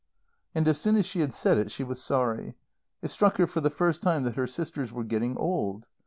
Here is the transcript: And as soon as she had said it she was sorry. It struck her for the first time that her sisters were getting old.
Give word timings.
And 0.55 0.67
as 0.67 0.81
soon 0.81 0.95
as 0.95 1.05
she 1.05 1.19
had 1.19 1.31
said 1.31 1.59
it 1.59 1.69
she 1.69 1.83
was 1.83 2.01
sorry. 2.01 2.55
It 3.03 3.09
struck 3.09 3.37
her 3.37 3.45
for 3.45 3.61
the 3.61 3.69
first 3.69 4.01
time 4.01 4.23
that 4.23 4.35
her 4.35 4.47
sisters 4.47 4.91
were 4.91 5.03
getting 5.03 5.37
old. 5.37 5.85